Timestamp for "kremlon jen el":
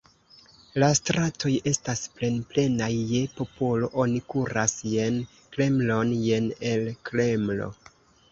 5.57-6.89